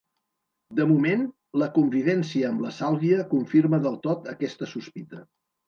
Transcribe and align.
De 0.79 0.87
moment, 0.91 1.21
la 1.63 1.67
convivència 1.75 2.49
amb 2.49 2.65
la 2.65 2.73
Sàlvia 2.79 3.29
confirma 3.37 3.83
del 3.87 4.03
tot 4.09 4.29
aquesta 4.35 4.75
sospita. 4.77 5.25